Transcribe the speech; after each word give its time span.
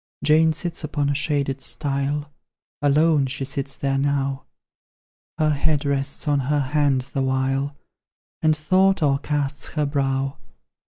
Jane 0.23 0.51
sits 0.51 0.83
upon 0.83 1.09
a 1.11 1.13
shaded 1.13 1.61
stile, 1.61 2.33
Alone 2.81 3.27
she 3.27 3.45
sits 3.45 3.75
there 3.77 3.99
now; 3.99 4.45
Her 5.37 5.51
head 5.51 5.85
rests 5.85 6.27
on 6.27 6.39
her 6.39 6.61
hand 6.73 7.01
the 7.13 7.21
while, 7.21 7.77
And 8.41 8.55
thought 8.55 9.03
o'ercasts 9.03 9.73
her 9.73 9.85
brow. 9.85 10.37